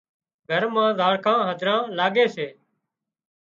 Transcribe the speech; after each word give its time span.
گھر 0.49 0.63
مان 0.73 0.89
زاڙکان 0.99 1.39
هڌران 1.49 1.83
لاڳي 1.97 2.25
سي 2.35 2.47